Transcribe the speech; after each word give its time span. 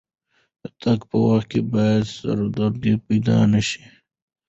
د 0.61 0.63
تګ 0.81 0.99
په 1.09 1.17
وخت 1.25 1.47
کې 1.51 1.61
باید 1.73 2.01
سردردي 2.15 2.93
پیدا 3.05 3.37
نه 3.51 3.61
شي. 3.67 3.83